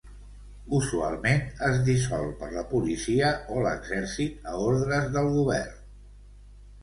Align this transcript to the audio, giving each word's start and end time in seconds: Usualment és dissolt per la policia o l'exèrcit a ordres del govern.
Usualment 0.75 1.43
és 1.65 1.75
dissolt 1.89 2.31
per 2.39 2.47
la 2.55 2.63
policia 2.71 3.29
o 3.57 3.61
l'exèrcit 3.67 4.49
a 4.53 4.57
ordres 4.69 5.07
del 5.19 5.29
govern. 5.35 5.77